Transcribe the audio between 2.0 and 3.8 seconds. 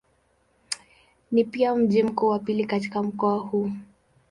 mkubwa wa pili katika mkoa huu.